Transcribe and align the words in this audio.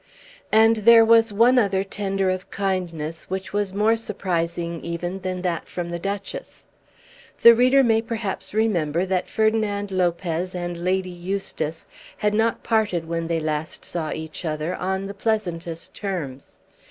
And 0.51 0.77
there 0.77 1.05
was 1.05 1.31
one 1.31 1.59
other 1.59 1.83
tender 1.83 2.31
of 2.31 2.49
kindness 2.49 3.25
which 3.25 3.53
was 3.53 3.71
more 3.71 3.95
surprising 3.95 4.81
than 4.81 4.83
even 5.21 5.41
that 5.43 5.67
from 5.67 5.89
the 5.91 5.99
Duchess. 5.99 6.65
The 7.43 7.53
reader 7.53 7.83
may 7.83 8.01
perhaps 8.01 8.51
remember 8.51 9.05
that 9.05 9.29
Ferdinand 9.29 9.91
Lopez 9.91 10.55
and 10.55 10.75
Lady 10.83 11.11
Eustace 11.11 11.85
had 12.17 12.33
not 12.33 12.63
parted 12.63 13.07
when 13.07 13.27
they 13.27 13.39
last 13.39 13.85
saw 13.85 14.11
each 14.11 14.43
other 14.43 14.73
on 14.73 15.05
the 15.05 15.13
pleasantest 15.13 15.93
terms. 15.93 16.57